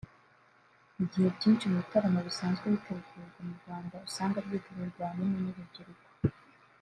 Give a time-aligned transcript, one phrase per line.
[0.97, 6.05] Mu gihe byinshi mu bitaramo bisanzwe bitegurwa mu Rwanda usanga byitabirwa ahanini n’urubyiruko